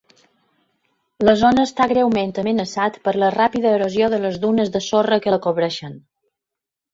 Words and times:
La 1.27 1.33
zona 1.41 1.65
està 1.67 1.85
greument 1.91 2.33
amenaçat 2.43 2.97
per 3.09 3.13
la 3.25 3.29
ràpida 3.35 3.75
erosió 3.81 4.09
de 4.15 4.21
les 4.25 4.41
dunes 4.47 4.73
de 4.79 4.83
sorra 4.87 5.21
que 5.27 5.35
la 5.37 5.41
cobreixen. 5.45 5.97